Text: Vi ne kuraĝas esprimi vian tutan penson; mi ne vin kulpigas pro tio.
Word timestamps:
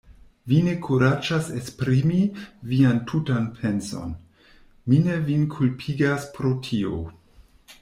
Vi 0.51 0.59
ne 0.67 0.71
kuraĝas 0.85 1.49
esprimi 1.59 2.21
vian 2.71 3.03
tutan 3.13 3.45
penson; 3.59 4.17
mi 4.89 4.99
ne 5.11 5.21
vin 5.31 5.47
kulpigas 5.57 6.29
pro 6.41 6.57
tio. 6.71 7.07